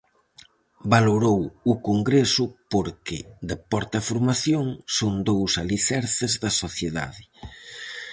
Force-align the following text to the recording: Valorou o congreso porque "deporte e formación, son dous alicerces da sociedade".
Valorou 0.93 1.39
o 1.71 1.73
congreso 1.87 2.45
porque 2.71 3.17
"deporte 3.51 3.95
e 4.01 4.05
formación, 4.09 4.65
son 4.97 5.13
dous 5.29 5.51
alicerces 5.63 6.31
da 6.43 6.51
sociedade". 6.63 7.23